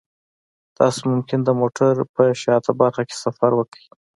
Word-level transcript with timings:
تاسو 0.77 1.01
ممکن 1.11 1.39
د 1.43 1.49
موټر 1.59 1.93
په 2.13 2.23
شاته 2.41 2.71
برخه 2.81 3.01
کې 3.09 3.15
سفر 3.23 3.51
وکړئ 3.55 3.85